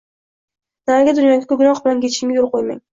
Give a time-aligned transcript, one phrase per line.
[0.91, 2.87] Narigi dunyoga gunoh bilan ketishimga yoʻl qoʻymang!